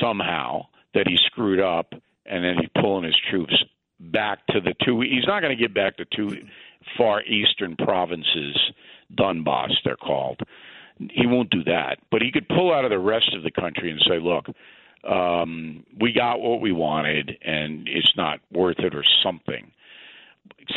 somehow 0.01 0.65
that 0.95 1.07
he 1.07 1.17
screwed 1.27 1.59
up, 1.59 1.93
and 2.25 2.43
then 2.43 2.55
he's 2.59 2.81
pulling 2.81 3.03
his 3.03 3.15
troops 3.29 3.53
back 3.99 4.45
to 4.47 4.59
the 4.59 4.73
two. 4.83 5.01
He's 5.01 5.27
not 5.27 5.41
going 5.41 5.55
to 5.55 5.61
get 5.61 5.73
back 5.73 5.97
to 5.97 6.05
two 6.15 6.35
far 6.97 7.21
eastern 7.23 7.75
provinces, 7.75 8.57
Donbass, 9.15 9.71
they're 9.83 9.95
called. 9.97 10.39
He 10.97 11.27
won't 11.27 11.49
do 11.49 11.63
that, 11.65 11.97
but 12.11 12.21
he 12.21 12.31
could 12.31 12.47
pull 12.47 12.73
out 12.73 12.85
of 12.85 12.91
the 12.91 12.99
rest 12.99 13.33
of 13.35 13.43
the 13.43 13.51
country 13.51 13.91
and 13.91 13.99
say, 14.07 14.19
"Look, 14.19 14.45
um, 15.03 15.85
we 15.99 16.13
got 16.13 16.39
what 16.39 16.61
we 16.61 16.71
wanted, 16.71 17.37
and 17.43 17.87
it's 17.87 18.13
not 18.15 18.39
worth 18.51 18.79
it, 18.79 18.95
or 18.95 19.03
something." 19.23 19.71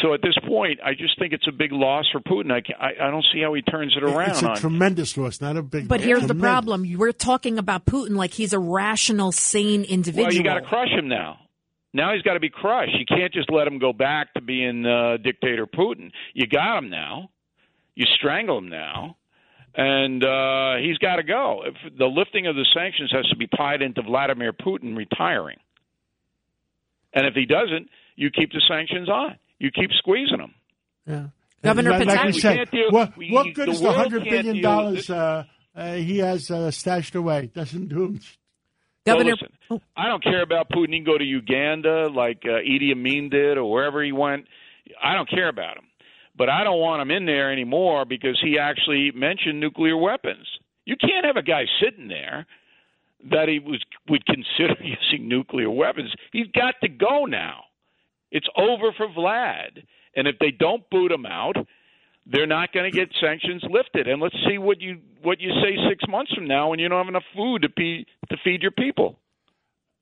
So 0.02 0.14
at 0.14 0.22
this 0.22 0.36
point, 0.46 0.80
I 0.84 0.92
just 0.94 1.18
think 1.18 1.32
it's 1.32 1.46
a 1.46 1.52
big 1.52 1.72
loss 1.72 2.06
for 2.10 2.20
Putin. 2.20 2.52
I, 2.52 2.62
I, 2.82 3.08
I 3.08 3.10
don't 3.10 3.24
see 3.32 3.40
how 3.40 3.54
he 3.54 3.62
turns 3.62 3.96
it 3.96 4.02
around. 4.02 4.30
It's 4.30 4.42
a 4.42 4.50
on, 4.50 4.56
tremendous 4.56 5.16
loss, 5.16 5.40
not 5.40 5.56
a 5.56 5.62
big. 5.62 5.88
but 5.88 6.00
here's 6.00 6.26
the 6.26 6.34
problem: 6.34 6.84
we're 6.96 7.12
talking 7.12 7.58
about 7.58 7.86
Putin 7.86 8.16
like 8.16 8.32
he's 8.32 8.52
a 8.52 8.58
rational, 8.58 9.32
sane 9.32 9.84
individual. 9.84 10.26
Well, 10.26 10.34
you 10.34 10.42
got 10.42 10.54
to 10.54 10.62
crush 10.66 10.90
him 10.90 11.08
now. 11.08 11.38
Now 11.94 12.12
he's 12.12 12.22
got 12.22 12.34
to 12.34 12.40
be 12.40 12.50
crushed. 12.50 12.92
You 12.98 13.06
can't 13.06 13.32
just 13.32 13.50
let 13.50 13.66
him 13.66 13.78
go 13.78 13.92
back 13.92 14.34
to 14.34 14.40
being 14.40 14.84
uh, 14.84 15.16
dictator 15.16 15.66
Putin. 15.66 16.10
You 16.34 16.46
got 16.46 16.78
him 16.78 16.90
now. 16.90 17.30
You 17.94 18.06
strangle 18.14 18.58
him 18.58 18.68
now, 18.68 19.16
and 19.78 20.22
uh, 20.24 20.74
he's 20.82 20.98
got 20.98 21.16
to 21.16 21.22
go. 21.22 21.62
If 21.64 21.96
the 21.96 22.06
lifting 22.06 22.46
of 22.48 22.56
the 22.56 22.66
sanctions 22.74 23.10
has 23.12 23.24
to 23.30 23.36
be 23.36 23.46
tied 23.46 23.80
into 23.80 24.02
Vladimir 24.02 24.52
Putin 24.52 24.96
retiring, 24.96 25.56
and 27.14 27.26
if 27.26 27.34
he 27.34 27.46
doesn't, 27.46 27.88
you 28.16 28.30
keep 28.30 28.50
the 28.52 28.60
sanctions 28.68 29.08
on. 29.08 29.36
You 29.58 29.70
keep 29.70 29.90
squeezing 29.98 30.38
them. 30.38 30.54
Yeah. 31.06 31.26
Governor 31.62 31.90
like, 31.92 32.06
like 32.06 32.18
Pataki- 32.20 32.26
We 32.26 32.40
said, 32.40 32.70
deal- 32.70 32.90
what, 32.90 33.16
we- 33.16 33.30
what 33.30 33.54
good 33.54 33.68
the 33.68 33.72
is 33.72 33.78
the 33.80 33.84
world 33.86 33.96
hundred 33.96 34.24
can't 34.24 34.30
billion 34.30 34.54
deal 34.56 34.62
dollars 34.62 35.10
uh, 35.10 35.44
uh, 35.74 35.94
he 35.94 36.18
has 36.18 36.50
uh, 36.50 36.70
stashed 36.70 37.14
away? 37.14 37.50
Doesn't 37.54 37.88
do 37.88 38.04
him. 38.04 38.20
Governor- 39.06 39.32
listen, 39.40 39.80
I 39.96 40.06
don't 40.08 40.22
care 40.22 40.42
about 40.42 40.68
Putin. 40.70 40.90
He 40.92 40.96
can 40.98 41.04
go 41.04 41.16
to 41.18 41.24
Uganda 41.24 42.08
like 42.08 42.42
uh, 42.44 42.58
Idi 42.62 42.92
Amin 42.92 43.30
did, 43.30 43.56
or 43.58 43.70
wherever 43.70 44.02
he 44.04 44.12
went. 44.12 44.46
I 45.02 45.14
don't 45.14 45.28
care 45.28 45.48
about 45.48 45.76
him, 45.78 45.84
but 46.38 46.48
I 46.48 46.62
don't 46.64 46.78
want 46.78 47.02
him 47.02 47.10
in 47.10 47.26
there 47.26 47.52
anymore 47.52 48.04
because 48.04 48.38
he 48.40 48.58
actually 48.58 49.10
mentioned 49.14 49.58
nuclear 49.58 49.96
weapons. 49.96 50.46
You 50.84 50.96
can't 50.96 51.26
have 51.26 51.36
a 51.36 51.42
guy 51.42 51.64
sitting 51.82 52.08
there 52.08 52.46
that 53.30 53.48
he 53.48 53.58
was 53.58 53.82
would 54.08 54.24
consider 54.24 54.76
using 54.80 55.28
nuclear 55.28 55.70
weapons. 55.70 56.14
He's 56.32 56.46
got 56.54 56.76
to 56.82 56.88
go 56.88 57.24
now. 57.24 57.64
It's 58.30 58.46
over 58.56 58.92
for 58.96 59.08
Vlad, 59.08 59.82
and 60.14 60.28
if 60.28 60.38
they 60.38 60.50
don't 60.50 60.88
boot 60.90 61.10
him 61.10 61.26
out, 61.26 61.56
they're 62.26 62.46
not 62.46 62.72
going 62.72 62.90
to 62.90 62.96
get 62.96 63.08
sanctions 63.20 63.64
lifted. 63.68 64.06
And 64.06 64.20
let's 64.20 64.36
see 64.48 64.58
what 64.58 64.80
you 64.80 64.98
what 65.22 65.40
you 65.40 65.50
say 65.62 65.76
six 65.88 66.04
months 66.08 66.32
from 66.32 66.46
now 66.46 66.70
when 66.70 66.78
you 66.78 66.88
don't 66.88 66.98
have 66.98 67.08
enough 67.08 67.24
food 67.34 67.62
to 67.62 67.68
be 67.70 68.06
to 68.30 68.36
feed 68.44 68.62
your 68.62 68.70
people. 68.70 69.18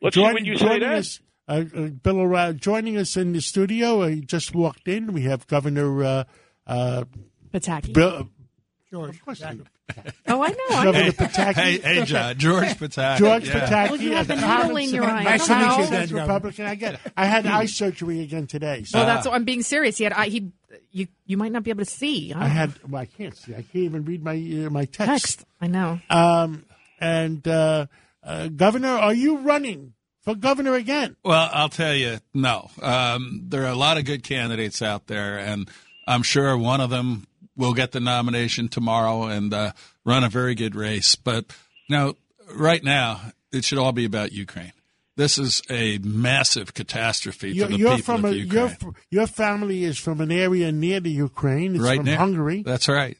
Let's 0.03 0.17
see 0.17 0.23
what 0.23 0.45
you 0.45 0.57
say 0.57 0.81
then. 0.81 0.93
us, 0.93 1.21
uh, 1.49 1.65
uh, 1.75 1.81
Bill 2.03 2.21
O'Reilly, 2.21 2.55
joining 2.55 2.97
us 2.97 3.17
in 3.17 3.33
the 3.33 3.41
studio. 3.41 4.03
Uh, 4.03 4.09
he 4.09 4.21
just 4.21 4.55
walked 4.55 4.89
in. 4.89 5.13
We 5.13 5.23
have 5.23 5.47
Governor 5.47 6.03
uh, 6.05 6.25
uh, 6.67 7.05
Pataki. 7.53 7.93
Bill. 7.93 8.29
George. 8.91 9.11
Of 9.17 9.25
course, 9.25 9.43
Oh, 10.29 10.43
I 10.43 10.49
know. 10.49 10.57
I 10.71 10.85
know. 10.85 10.93
Governor 10.93 11.13
Pataki. 11.13 11.55
Hey, 11.55 11.79
hey, 11.79 12.05
John, 12.05 12.37
George 12.39 12.69
Pataki. 12.79 13.19
George 13.19 13.49
yeah. 13.49 13.69
Pataki. 13.69 13.91
Well, 13.91 14.01
you 14.01 14.13
have 14.13 14.31
a 14.31 14.35
the 14.35 14.63
needle 14.63 14.77
in 14.77 14.91
your 14.91 15.05
sense- 15.05 15.15
eye. 15.21 15.23
Nice 15.25 15.47
to 15.47 15.55
meet 15.55 15.61
you, 15.61 15.67
common 15.69 15.79
Ben, 15.79 15.89
sense 15.89 16.11
Governor. 16.11 16.23
Republican. 16.27 16.67
I 16.67 16.75
get. 16.75 17.01
I 17.17 17.27
had 17.27 17.47
eye 17.47 17.67
surgery 17.67 18.21
again 18.23 18.47
today. 18.47 18.83
So 18.85 18.99
Well, 18.99 19.07
that's. 19.07 19.27
I'm 19.27 19.45
being 19.45 19.63
serious. 19.63 19.99
He 19.99 20.05
had. 20.05 20.13
I, 20.13 20.27
he. 20.27 20.51
You. 20.91 21.07
You 21.27 21.37
might 21.37 21.53
not 21.53 21.63
be 21.63 21.71
able 21.71 21.85
to 21.85 21.91
see. 21.91 22.33
I 22.35 22.49
had. 22.49 22.73
Well, 22.89 23.03
I 23.03 23.07
can't 23.07 23.37
see. 23.37 23.53
I 23.53 23.63
can't 23.63 23.77
even 23.77 24.05
read 24.05 24.23
my 24.25 24.35
uh, 24.35 24.71
my 24.71 24.85
text. 24.87 25.39
text. 25.39 25.45
I 25.61 25.69
know. 25.69 26.01
Um, 26.11 26.65
and 27.01 27.47
uh, 27.47 27.87
uh, 28.25 28.49
Governor, 28.49 28.89
are 28.89 29.15
you 29.15 29.39
running 29.39 29.93
for 30.27 30.35
governor 30.35 30.75
again? 30.75 31.17
Well, 31.25 31.49
I'll 31.53 31.69
tell 31.69 31.95
you, 31.95 32.19
no. 32.35 32.69
Um, 32.83 33.45
there 33.47 33.63
are 33.63 33.71
a 33.71 33.77
lot 33.77 33.97
of 33.97 34.05
good 34.05 34.25
candidates 34.25 34.83
out 34.83 35.07
there, 35.07 35.39
and 35.39 35.71
I'm 36.07 36.23
sure 36.23 36.59
one 36.59 36.81
of 36.81 36.91
them 36.91 37.27
will 37.57 37.73
get 37.73 37.93
the 37.93 38.01
nomination 38.01 38.69
tomorrow 38.69 39.23
and 39.23 39.55
uh, 39.55 39.73
run 40.05 40.25
a 40.25 40.29
very 40.29 40.55
good 40.55 40.75
race. 40.75 41.15
But 41.15 41.47
you 41.89 41.97
know, 41.97 42.17
right 42.53 42.83
now, 42.83 43.21
it 43.53 43.65
should 43.65 43.79
all 43.79 43.93
be 43.93 44.05
about 44.05 44.33
Ukraine. 44.33 44.73
This 45.17 45.39
is 45.39 45.63
a 45.71 45.99
massive 45.99 46.75
catastrophe 46.75 47.53
You're, 47.53 47.67
for 47.67 47.73
the 47.73 47.79
you're 47.79 47.97
people 47.97 48.17
from 48.17 48.25
of 48.27 48.33
a 48.33 48.37
Ukraine. 48.37 48.77
your 48.81 48.95
your 49.11 49.27
family 49.29 49.85
is 49.85 49.97
from 49.97 50.21
an 50.21 50.33
area 50.33 50.73
near 50.73 50.99
the 51.01 51.11
Ukraine. 51.11 51.77
It's 51.77 51.85
right 51.85 51.97
from 51.99 52.05
there. 52.05 52.19
Hungary. 52.19 52.63
That's 52.63 52.89
right. 52.89 53.17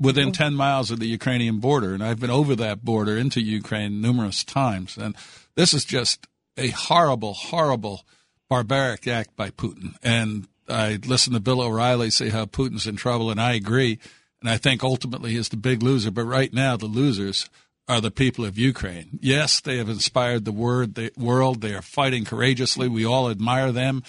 Within 0.00 0.32
10 0.32 0.54
miles 0.54 0.90
of 0.90 0.98
the 0.98 1.06
Ukrainian 1.06 1.58
border. 1.58 1.94
And 1.94 2.02
I've 2.02 2.18
been 2.18 2.30
over 2.30 2.56
that 2.56 2.84
border 2.84 3.16
into 3.16 3.40
Ukraine 3.40 4.00
numerous 4.00 4.42
times. 4.42 4.98
And 4.98 5.14
this 5.54 5.72
is 5.72 5.84
just 5.84 6.26
a 6.56 6.68
horrible, 6.68 7.34
horrible, 7.34 8.04
barbaric 8.48 9.06
act 9.06 9.36
by 9.36 9.50
Putin. 9.50 9.94
And 10.02 10.48
I 10.68 10.98
listened 11.06 11.34
to 11.34 11.40
Bill 11.40 11.60
O'Reilly 11.60 12.10
say 12.10 12.30
how 12.30 12.46
Putin's 12.46 12.86
in 12.86 12.96
trouble, 12.96 13.30
and 13.30 13.40
I 13.40 13.54
agree. 13.54 13.98
And 14.40 14.50
I 14.50 14.58
think 14.58 14.82
ultimately 14.82 15.32
he's 15.32 15.48
the 15.48 15.56
big 15.56 15.82
loser. 15.82 16.10
But 16.10 16.24
right 16.24 16.52
now, 16.52 16.76
the 16.76 16.86
losers 16.86 17.48
are 17.88 18.00
the 18.00 18.10
people 18.10 18.44
of 18.44 18.58
Ukraine. 18.58 19.18
Yes, 19.20 19.60
they 19.60 19.78
have 19.78 19.88
inspired 19.88 20.44
the 20.44 20.52
the 20.52 21.10
world. 21.16 21.60
They 21.60 21.74
are 21.74 21.82
fighting 21.82 22.24
courageously. 22.24 22.88
We 22.88 23.04
all 23.04 23.30
admire 23.30 23.72
them 23.72 24.02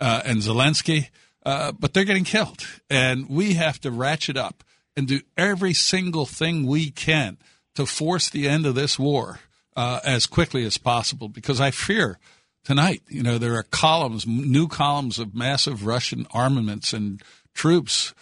uh, 0.00 0.22
and 0.24 0.38
Zelensky, 0.38 1.08
uh, 1.44 1.72
but 1.72 1.94
they're 1.94 2.04
getting 2.04 2.24
killed. 2.24 2.66
And 2.90 3.28
we 3.28 3.54
have 3.54 3.80
to 3.80 3.90
ratchet 3.90 4.36
up 4.36 4.62
and 4.96 5.08
do 5.08 5.20
every 5.36 5.72
single 5.72 6.26
thing 6.26 6.66
we 6.66 6.90
can 6.90 7.38
to 7.74 7.86
force 7.86 8.28
the 8.28 8.48
end 8.48 8.66
of 8.66 8.74
this 8.74 8.98
war 8.98 9.40
uh, 9.76 10.00
as 10.04 10.26
quickly 10.26 10.64
as 10.64 10.78
possible 10.78 11.28
because 11.28 11.60
I 11.60 11.70
fear 11.70 12.18
tonight, 12.64 13.02
you 13.08 13.22
know, 13.22 13.38
there 13.38 13.54
are 13.54 13.62
columns, 13.62 14.26
new 14.26 14.68
columns 14.68 15.18
of 15.18 15.34
massive 15.34 15.86
Russian 15.86 16.26
armaments 16.32 16.92
and 16.92 17.22
troops 17.54 18.14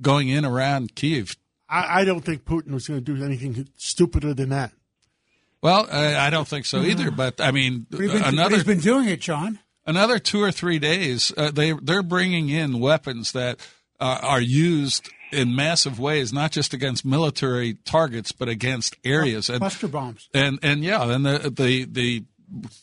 going 0.00 0.28
in 0.28 0.44
around 0.44 0.94
Kiev. 0.94 1.36
I, 1.68 2.00
I 2.00 2.04
don't 2.04 2.22
think 2.24 2.44
Putin 2.44 2.72
was 2.72 2.88
going 2.88 3.02
to 3.02 3.14
do 3.14 3.22
anything 3.24 3.68
stupider 3.76 4.34
than 4.34 4.50
that. 4.50 4.72
Well, 5.62 5.86
I, 5.90 6.26
I 6.26 6.30
don't 6.30 6.48
think 6.48 6.66
so 6.66 6.82
either. 6.82 7.10
But 7.10 7.40
I 7.40 7.52
mean, 7.52 7.86
But 7.88 8.00
he's 8.00 8.12
been, 8.12 8.22
another 8.24 8.56
he's 8.56 8.64
been 8.64 8.80
doing 8.80 9.08
it, 9.08 9.20
John. 9.20 9.60
another 9.86 10.18
two 10.18 10.42
or 10.42 10.50
three 10.50 10.80
days, 10.80 11.32
uh, 11.36 11.52
they 11.52 11.72
they're 11.72 12.02
bringing 12.02 12.48
in 12.48 12.80
weapons 12.80 13.30
that 13.32 13.60
uh, 14.00 14.18
are 14.22 14.40
used 14.40 15.08
in 15.32 15.56
massive 15.56 15.98
ways, 15.98 16.32
not 16.32 16.52
just 16.52 16.74
against 16.74 17.04
military 17.04 17.74
targets, 17.84 18.32
but 18.32 18.48
against 18.48 18.96
areas. 19.04 19.48
And 19.48 19.58
Cluster 19.60 19.88
bombs. 19.88 20.28
and 20.34 20.58
and 20.62 20.84
yeah, 20.84 21.02
and 21.02 21.24
the 21.24 21.52
the 21.54 21.84
the 21.84 22.24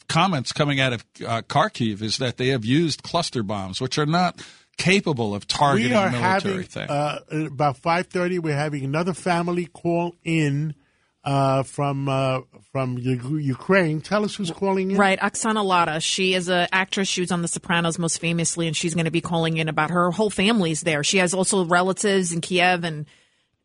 comments 0.08 0.52
coming 0.52 0.80
out 0.80 0.94
of 0.94 1.06
uh, 1.26 1.42
Kharkiv 1.44 2.02
is 2.02 2.18
that 2.18 2.38
they 2.38 2.48
have 2.48 2.66
used 2.66 3.04
cluster 3.04 3.44
bombs, 3.44 3.80
which 3.80 3.98
are 3.98 4.06
not 4.06 4.42
capable 4.78 5.36
of 5.36 5.46
targeting 5.46 5.92
we 5.92 5.96
are 5.96 6.10
military 6.10 6.24
having 6.32 6.64
things. 6.64 6.90
uh, 6.90 7.20
about 7.32 7.78
five 7.78 8.08
thirty. 8.08 8.40
We're 8.40 8.56
having 8.56 8.84
another 8.84 9.14
family 9.14 9.66
call 9.66 10.16
in 10.24 10.74
uh, 11.24 11.64
from 11.64 12.08
uh, 12.10 12.42
from 12.72 12.98
Ukraine. 12.98 14.02
Tell 14.02 14.24
us 14.26 14.36
who's 14.36 14.52
calling 14.52 14.92
in. 14.92 14.98
Right, 14.98 15.20
Oksana 15.20 15.64
Lada. 15.64 16.00
She 16.00 16.34
is 16.34 16.48
an 16.50 16.68
actress. 16.72 17.08
She 17.08 17.22
was 17.22 17.32
on 17.32 17.42
The 17.42 17.48
Sopranos 17.48 18.00
most 18.00 18.20
famously, 18.20 18.68
and 18.68 18.76
she's 18.76 18.94
going 18.94 19.06
to 19.06 19.12
be 19.12 19.22
calling 19.22 19.58
in 19.58 19.68
about 19.70 19.92
her 19.92 20.12
whole 20.12 20.30
family's 20.30 20.82
there. 20.82 21.04
She 21.04 21.18
has 21.18 21.34
also 21.34 21.66
relatives 21.66 22.32
in 22.32 22.42
Kiev, 22.42 22.84
and 22.84 23.06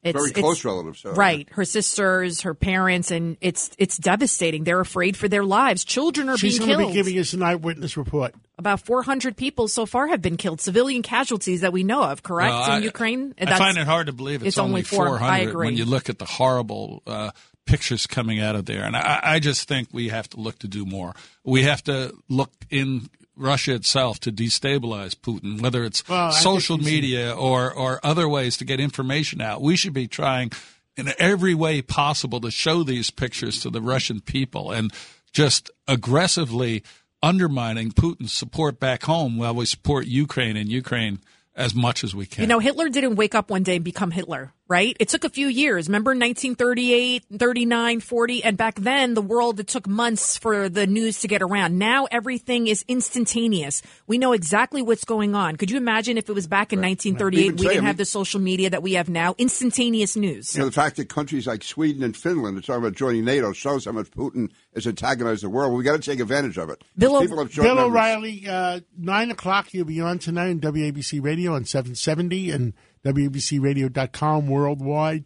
it's 0.02 0.16
Very 0.18 0.30
it's- 0.30 0.42
close 0.42 0.64
relatives. 0.64 1.00
So. 1.00 1.12
Right, 1.12 1.49
her 1.52 1.64
sisters, 1.64 2.42
her 2.42 2.54
parents, 2.54 3.11
and 3.11 3.37
it's 3.40 3.70
it's 3.78 3.96
devastating. 3.96 4.64
They're 4.64 4.80
afraid 4.80 5.16
for 5.16 5.28
their 5.28 5.44
lives. 5.44 5.84
Children 5.84 6.28
are 6.28 6.37
She's 6.37 6.58
being 6.58 6.68
going 6.68 6.78
to 6.78 6.84
killed. 6.84 6.92
be 6.92 7.11
giving 7.12 7.18
us 7.20 7.32
an 7.32 7.42
eyewitness 7.42 7.96
report. 7.96 8.34
About 8.56 8.80
400 8.80 9.37
people 9.37 9.66
so 9.66 9.84
far 9.84 10.06
have 10.08 10.23
been 10.23 10.37
killed, 10.37 10.61
civilian 10.61 11.02
casualties 11.02 11.62
that 11.62 11.73
we 11.73 11.82
know 11.82 12.04
of. 12.04 12.23
Correct 12.23 12.52
Well, 12.52 12.64
in 12.76 12.82
I- 12.82 12.84
Ukraine. 12.84 13.34
I 13.40 13.58
find 13.58 13.76
it 13.76 13.87
hard 13.87 14.06
to 14.06 14.12
believe 14.12 14.42
it's, 14.42 14.49
it's 14.49 14.58
only 14.58 14.82
four- 14.82 15.16
I 15.16 15.18
400 15.18 15.49
agree. 15.50 15.66
when 15.66 15.76
you 15.76 15.84
look 15.84 16.08
at 16.08 16.18
the 16.20 16.25
horrible 16.25 17.02
uh, 17.06 17.32
pictures 17.66 18.06
coming 18.06 18.40
out 18.40 18.54
of 18.54 18.66
there. 18.66 18.84
And 18.84 18.96
I, 18.96 19.20
I 19.23 19.38
just 19.40 19.66
think 19.66 19.88
we 19.92 20.08
have 20.11 20.28
to 20.30 20.40
look 20.40 20.61
to 20.61 20.68
do 20.68 20.87
more. 20.87 21.14
We 21.42 21.64
have 21.64 21.82
to 21.84 22.14
look 22.28 22.52
in 22.70 23.08
Russia 23.37 23.75
itself 23.75 24.20
to 24.20 24.30
destabilize 24.30 25.16
Putin, 25.16 25.61
whether 25.61 25.82
it's 25.82 26.08
Well, 26.08 26.30
social 26.30 26.78
media 26.78 27.34
or, 27.34 27.73
or 27.73 27.99
other 28.04 28.28
ways 28.28 28.56
to 28.58 28.64
get 28.64 28.78
information 28.78 29.40
out. 29.40 29.62
We 29.62 29.75
should 29.75 29.92
be 29.94 30.06
trying 30.06 30.52
in 30.96 31.12
every 31.18 31.54
way 31.54 31.82
possible 31.82 32.40
to 32.42 32.52
show 32.52 32.84
these 32.84 33.11
pictures 33.11 33.58
to 33.62 33.70
the 33.70 33.82
Russian 33.82 34.20
people 34.20 34.70
and 34.70 34.92
just 35.32 35.68
aggressively 35.88 36.84
undermining 37.25 37.90
Putin's 37.90 38.35
support 38.35 38.78
back 38.78 39.04
home 39.04 39.38
while 39.38 39.54
we 39.54 39.64
support 39.64 40.07
Ukraine 40.07 40.59
and 40.59 40.71
Ukraine 40.71 41.21
as 41.57 41.75
much 41.75 42.04
as 42.04 42.14
we 42.14 42.26
can. 42.26 42.43
You 42.43 42.49
know, 42.49 42.59
Hitler 42.59 42.90
didn't 42.90 43.16
wake 43.16 43.35
up 43.35 43.50
one 43.50 43.62
day 43.62 43.76
and 43.76 43.85
become 43.85 44.11
Hitler, 44.11 44.52
right? 44.68 44.97
It 44.99 45.09
took 45.09 45.25
a 45.25 45.28
few 45.28 45.47
years. 45.49 45.88
Remember 45.88 46.11
1938, 46.12 47.25
39, 47.38 48.00
40, 48.00 48.44
and 48.44 48.56
back 48.56 48.76
then 48.76 49.14
the 49.14 49.23
world 49.23 49.61
it 49.61 49.66
took 49.68 49.87
months 49.87 50.38
for 50.38 50.68
the 50.68 50.87
news 50.87 51.21
to 51.21 51.28
get 51.28 51.42
around. 51.42 51.78
Now 51.78 52.06
everything 52.11 52.66
is 52.66 52.85
instantaneous. 52.88 53.83
We 54.06 54.18
know 54.18 54.33
exactly 54.33 54.83
what's 54.83 55.04
going 55.04 55.35
on. 55.35 55.56
Could 55.56 55.71
you 55.71 55.76
imagine 55.76 56.16
if 56.18 56.28
it 56.28 56.33
was 56.33 56.47
back 56.47 56.73
in 56.73 56.80
1938 56.80 57.40
Even 57.44 57.56
we 57.56 57.59
say, 57.59 57.68
didn't 57.68 57.76
mean- 57.83 57.87
have 57.87 57.97
the 57.97 58.04
social 58.04 58.40
media 58.40 58.71
that 58.71 58.83
we 58.83 58.94
have 58.94 59.09
now? 59.09 59.35
Instantaneous 59.38 60.16
news. 60.16 60.54
You 60.54 60.61
know, 60.61 60.66
the 60.66 60.73
fact 60.73 60.97
that 60.97 61.09
countries 61.09 61.47
like 61.47 61.62
Sweden 61.62 62.02
and 62.02 62.16
Finland 62.16 62.56
are 62.59 62.61
talking 62.62 62.83
about 62.83 62.94
joining 62.97 63.25
NATO 63.25 63.52
shows 63.52 63.85
how 63.85 63.92
much 63.92 64.11
Putin 64.11 64.50
has 64.75 64.87
antagonized 64.87 65.42
the 65.42 65.50
world. 65.50 65.75
We've 65.75 65.85
got 65.85 66.00
to 66.02 66.11
take 66.11 66.21
advantage 66.21 66.59
of 66.59 66.71
it. 66.71 66.83
Bill 66.97 67.16
O- 67.16 67.21
People 67.21 67.38
have 67.38 67.52
short 67.52 67.66
Bill. 67.66 67.78
O'Reilly, 67.80 68.47
uh, 68.49 68.80
9 68.99 69.30
o'clock, 69.30 69.73
you'll 69.75 69.85
be 69.85 70.00
on 70.00 70.18
tonight 70.18 70.50
on 70.50 70.61
WABC 70.61 71.23
Radio 71.23 71.54
on 71.54 71.64
770 71.64 72.50
and 72.50 72.73
WABCRadio.com 73.04 74.46
worldwide. 74.46 75.25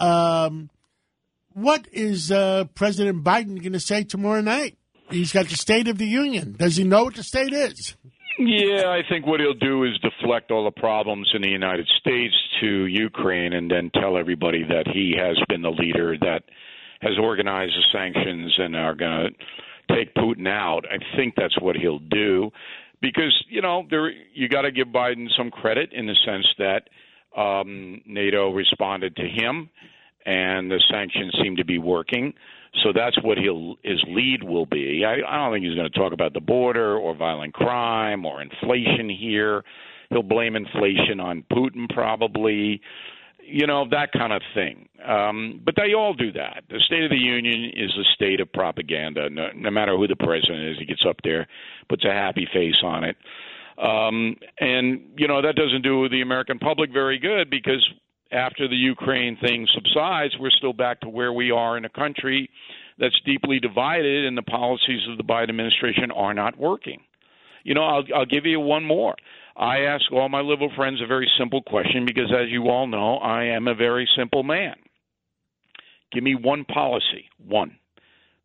Um, 0.00 0.70
what 1.52 1.88
is 1.92 2.30
uh, 2.30 2.64
President 2.74 3.24
Biden 3.24 3.60
going 3.60 3.72
to 3.72 3.80
say 3.80 4.04
tomorrow 4.04 4.40
night? 4.40 4.78
He's 5.10 5.32
got 5.32 5.46
the 5.46 5.56
State 5.56 5.88
of 5.88 5.98
the 5.98 6.06
Union. 6.06 6.54
Does 6.58 6.76
he 6.76 6.84
know 6.84 7.04
what 7.04 7.14
the 7.14 7.22
state 7.22 7.52
is? 7.52 7.96
Yeah, 8.38 8.88
I 8.88 9.00
think 9.08 9.26
what 9.26 9.40
he'll 9.40 9.54
do 9.54 9.82
is 9.84 9.98
deflect 9.98 10.52
all 10.52 10.64
the 10.64 10.80
problems 10.80 11.28
in 11.34 11.42
the 11.42 11.48
United 11.48 11.88
States 11.98 12.34
to 12.60 12.86
Ukraine 12.86 13.52
and 13.52 13.68
then 13.68 13.90
tell 13.94 14.16
everybody 14.16 14.62
that 14.62 14.86
he 14.86 15.14
has 15.18 15.36
been 15.48 15.62
the 15.62 15.70
leader 15.70 16.16
that 16.20 16.44
has 17.00 17.18
organized 17.20 17.72
the 17.72 17.84
sanctions 17.92 18.54
and 18.58 18.76
are 18.76 18.94
going 18.94 19.28
to 19.28 19.94
take 19.94 20.14
Putin 20.14 20.46
out. 20.46 20.84
I 20.88 20.98
think 21.16 21.34
that's 21.36 21.60
what 21.60 21.74
he'll 21.74 21.98
do 21.98 22.50
because, 23.00 23.34
you 23.48 23.60
know, 23.60 23.86
there 23.90 24.10
you 24.32 24.48
got 24.48 24.62
to 24.62 24.70
give 24.70 24.88
Biden 24.88 25.26
some 25.36 25.50
credit 25.50 25.92
in 25.92 26.06
the 26.06 26.16
sense 26.24 26.46
that 26.58 26.88
um, 27.38 28.00
NATO 28.06 28.50
responded 28.52 29.14
to 29.16 29.22
him 29.22 29.70
and 30.26 30.70
the 30.70 30.82
sanctions 30.90 31.34
seem 31.42 31.56
to 31.56 31.64
be 31.64 31.78
working. 31.78 32.34
So 32.82 32.92
that's 32.94 33.16
what 33.22 33.38
his 33.38 34.04
lead 34.08 34.42
will 34.42 34.66
be. 34.66 35.04
I, 35.04 35.14
I 35.26 35.36
don't 35.38 35.52
think 35.52 35.64
he's 35.64 35.74
going 35.74 35.90
to 35.90 35.98
talk 35.98 36.12
about 36.12 36.34
the 36.34 36.40
border 36.40 36.98
or 36.98 37.14
violent 37.16 37.54
crime 37.54 38.26
or 38.26 38.42
inflation 38.42 39.08
here. 39.08 39.64
He'll 40.10 40.22
blame 40.22 40.54
inflation 40.56 41.20
on 41.20 41.44
Putin 41.52 41.88
probably. 41.94 42.80
you 43.48 43.66
know 43.66 43.86
that 43.90 44.12
kind 44.12 44.32
of 44.32 44.42
thing. 44.54 44.88
Um, 45.06 45.60
but 45.64 45.74
they 45.76 45.94
all 45.94 46.14
do 46.14 46.32
that. 46.32 46.64
The 46.68 46.80
State 46.86 47.04
of 47.04 47.10
the 47.10 47.16
Union 47.16 47.70
is 47.74 47.90
a 47.98 48.04
state 48.14 48.40
of 48.40 48.52
propaganda. 48.52 49.30
No, 49.30 49.48
no 49.54 49.70
matter 49.70 49.96
who 49.96 50.06
the 50.06 50.16
president 50.16 50.70
is, 50.70 50.76
he 50.78 50.84
gets 50.84 51.04
up 51.08 51.16
there, 51.24 51.46
puts 51.88 52.04
a 52.04 52.12
happy 52.12 52.46
face 52.52 52.76
on 52.82 53.04
it, 53.04 53.16
um, 53.80 54.36
and 54.60 55.00
you 55.16 55.28
know 55.28 55.42
that 55.42 55.54
doesn't 55.54 55.82
do 55.82 56.08
the 56.08 56.22
American 56.22 56.58
public 56.58 56.92
very 56.92 57.18
good 57.18 57.50
because 57.50 57.86
after 58.30 58.68
the 58.68 58.76
Ukraine 58.76 59.36
thing 59.40 59.66
subsides, 59.74 60.34
we're 60.38 60.50
still 60.50 60.72
back 60.72 61.00
to 61.00 61.08
where 61.08 61.32
we 61.32 61.50
are 61.50 61.76
in 61.76 61.84
a 61.84 61.88
country 61.88 62.50
that's 62.98 63.18
deeply 63.24 63.58
divided, 63.58 64.24
and 64.26 64.36
the 64.36 64.42
policies 64.42 65.00
of 65.08 65.16
the 65.16 65.24
Biden 65.24 65.50
administration 65.50 66.10
are 66.10 66.34
not 66.34 66.58
working. 66.58 67.00
You 67.64 67.74
know, 67.74 67.84
I'll, 67.84 68.04
I'll 68.14 68.26
give 68.26 68.44
you 68.44 68.60
one 68.60 68.84
more. 68.84 69.14
I 69.56 69.80
ask 69.80 70.10
all 70.12 70.28
my 70.28 70.40
liberal 70.40 70.70
friends 70.76 71.00
a 71.02 71.06
very 71.06 71.30
simple 71.38 71.62
question 71.62 72.04
because, 72.06 72.32
as 72.32 72.48
you 72.48 72.68
all 72.68 72.86
know, 72.86 73.16
I 73.16 73.44
am 73.44 73.66
a 73.66 73.74
very 73.74 74.08
simple 74.16 74.42
man. 74.42 74.74
Give 76.12 76.22
me 76.22 76.34
one 76.34 76.64
policy, 76.64 77.28
one, 77.44 77.76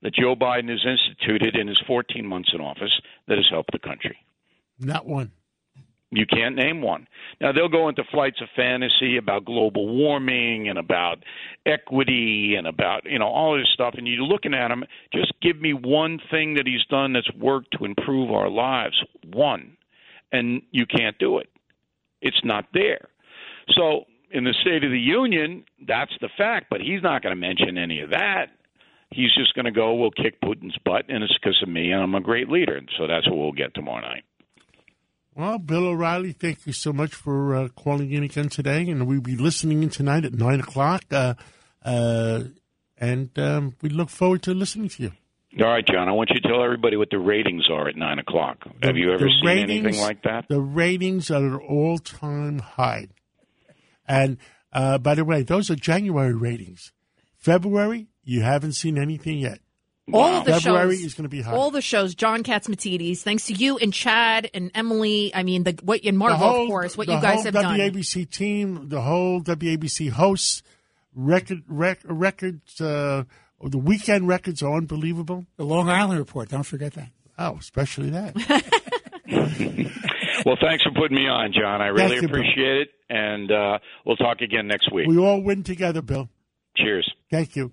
that 0.01 0.15
Joe 0.15 0.35
Biden 0.35 0.69
has 0.69 0.85
instituted 0.85 1.55
in 1.55 1.67
his 1.67 1.79
14 1.87 2.25
months 2.25 2.51
in 2.53 2.61
office 2.61 2.91
that 3.27 3.37
has 3.37 3.47
helped 3.49 3.71
the 3.71 3.79
country. 3.79 4.17
Not 4.80 5.06
one. 5.06 5.32
You 6.15 6.25
can't 6.27 6.56
name 6.56 6.82
one. 6.82 7.08
Now 7.42 7.51
they'll 7.51 7.70
go 7.70 7.89
into 7.89 8.03
flights 8.12 8.39
of 8.42 8.48
fantasy 8.56 9.18
about 9.18 9.46
global 9.46 9.88
warming 9.88 10.70
and 10.70 10.77
about 10.77 11.24
equity 11.65 12.53
and 12.56 12.68
about 12.68 13.06
you 13.06 13.18
know 13.18 13.27
all 13.27 13.58
this 13.58 13.70
stuff, 13.74 13.96
and 13.98 14.08
you're 14.08 14.22
looking 14.22 14.53
at 14.53 14.70
him. 14.70 14.84
Just 15.12 15.34
give 15.42 15.60
me 15.60 15.74
one 15.74 16.20
thing 16.30 16.53
that 16.56 16.68
he's 16.68 16.86
done 16.89 17.13
that's 17.13 17.32
worked 17.34 17.75
to 17.77 17.86
improve 17.86 18.32
our 18.32 18.50
lives. 18.50 19.03
One, 19.32 19.75
and 20.32 20.62
you 20.72 20.86
can't 20.86 21.18
do 21.18 21.39
it. 21.39 21.50
It's 22.22 22.42
not 22.44 22.65
there. 22.74 23.10
So 23.72 24.06
in 24.30 24.44
the 24.44 24.53
State 24.62 24.84
of 24.84 24.92
the 24.92 25.00
Union, 25.00 25.63
that's 25.88 26.13
the 26.22 26.30
fact, 26.38 26.68
but 26.70 26.82
he's 26.82 27.01
not 27.01 27.24
going 27.24 27.36
to 27.36 27.39
mention 27.39 27.77
any 27.77 28.01
of 28.01 28.12
that. 28.12 28.48
He's 29.10 29.34
just 29.34 29.56
going 29.56 29.65
to 29.65 29.72
go, 29.72 29.96
"We'll 29.96 30.12
kick 30.12 30.42
Putin's 30.42 30.77
butt, 30.86 31.06
and 31.10 31.24
it's 31.24 31.38
because 31.42 31.60
of 31.63 31.70
me, 31.70 31.92
and 31.92 32.03
I'm 32.03 32.13
a 32.13 32.22
great 32.22 32.50
leader." 32.50 32.75
And 32.75 32.89
so 32.98 33.08
that's 33.08 33.27
what 33.27 33.38
we'll 33.38 33.51
get 33.51 33.74
tomorrow 33.74 34.01
night. 34.01 34.25
Well, 35.35 35.57
Bill 35.57 35.87
O'Reilly, 35.87 36.31
thank 36.31 36.67
you 36.67 36.73
so 36.73 36.93
much 36.93 37.13
for 37.15 37.55
uh, 37.55 37.67
calling 37.69 38.11
in 38.11 38.23
again 38.23 38.49
today, 38.49 38.87
and 38.89 39.07
we'll 39.07 39.21
be 39.21 39.35
listening 39.35 39.81
in 39.81 39.89
tonight 39.89 40.25
at 40.25 40.33
nine 40.33 40.59
o'clock. 40.59 41.03
Uh, 41.11 41.33
uh, 41.83 42.43
and 42.97 43.37
um, 43.39 43.75
we 43.81 43.89
look 43.89 44.09
forward 44.09 44.43
to 44.43 44.53
listening 44.53 44.89
to 44.89 45.03
you. 45.03 45.11
All 45.59 45.71
right, 45.71 45.85
John. 45.85 46.07
I 46.07 46.11
want 46.11 46.29
you 46.29 46.39
to 46.39 46.47
tell 46.47 46.63
everybody 46.63 46.97
what 46.97 47.09
the 47.09 47.17
ratings 47.19 47.65
are 47.71 47.87
at 47.89 47.95
nine 47.95 48.19
o'clock. 48.19 48.57
The- 48.81 48.87
Have 48.87 48.97
you 48.97 49.11
ever 49.11 49.27
seen 49.27 49.45
ratings- 49.45 49.85
anything 49.85 50.01
like 50.01 50.21
that? 50.23 50.45
The 50.49 50.61
ratings 50.61 51.31
are 51.31 51.37
at 51.37 51.43
an 51.43 51.55
all-time 51.67 52.59
high. 52.59 53.07
And 54.07 54.37
uh, 54.71 54.97
by 54.99 55.15
the 55.15 55.25
way, 55.25 55.41
those 55.43 55.69
are 55.71 55.75
January 55.75 56.33
ratings. 56.33 56.91
February, 57.37 58.07
you 58.23 58.41
haven't 58.41 58.73
seen 58.73 58.97
anything 58.97 59.39
yet. 59.39 59.59
All 60.12 60.39
of 60.39 60.45
the 60.45 60.53
February 60.60 60.95
shows 60.98 61.05
is 61.05 61.13
going 61.13 61.24
to 61.24 61.29
be 61.29 61.41
high. 61.41 61.53
All 61.53 61.72
the 61.72 61.81
shows, 61.81 62.13
John 62.13 62.43
Catsimatidis, 62.43 63.19
thanks 63.19 63.45
to 63.45 63.53
you 63.53 63.77
and 63.77 63.93
Chad 63.93 64.50
and 64.53 64.69
Emily. 64.75 65.33
I 65.33 65.43
mean, 65.43 65.63
the 65.63 65.79
what 65.81 66.03
and 66.03 66.19
The 66.19 66.36
whole- 66.36 66.63
of 66.63 66.67
course. 66.67 66.98
What 66.98 67.07
you 67.07 67.13
guys 67.22 67.36
whole 67.36 67.43
have 67.45 67.53
done. 67.53 67.77
The 67.77 67.83
WABC 67.89 68.29
team, 68.29 68.89
the 68.89 69.01
whole 69.01 69.39
WABC 69.41 70.10
hosts, 70.10 70.62
record 71.15 71.63
rec, 71.67 72.00
records, 72.03 72.81
uh, 72.81 73.24
the 73.62 73.77
weekend 73.77 74.27
records 74.27 74.62
are 74.62 74.75
unbelievable. 74.75 75.45
The 75.55 75.63
Long 75.65 75.89
Island 75.89 76.19
Report. 76.19 76.50
Don't 76.50 76.63
forget 76.63 76.93
that. 76.95 77.10
Oh, 77.39 77.57
especially 77.60 78.10
that. 78.10 78.36
Well, 80.45 80.57
thanks 80.60 80.83
for 80.83 80.91
putting 80.91 81.15
me 81.15 81.27
on, 81.29 81.53
John. 81.53 81.81
I 81.81 81.88
really 81.88 82.10
Thank 82.10 82.22
you, 82.24 82.27
Bill. 82.27 82.38
appreciate 82.41 82.77
it, 82.81 82.89
and 83.10 83.50
uh, 83.50 83.79
we'll 84.05 84.17
talk 84.17 84.41
again 84.41 84.67
next 84.67 84.91
week. 84.91 85.07
we 85.07 85.17
all 85.17 85.41
win 85.41 85.63
together, 85.63 86.01
Bill. 86.01 86.27
Cheers. 86.75 87.10
Thank 87.31 87.55
you. 87.55 87.72